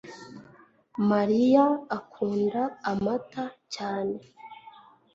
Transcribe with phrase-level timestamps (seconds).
[1.09, 1.65] mariya
[1.99, 2.61] akunda
[2.91, 4.15] amata cyane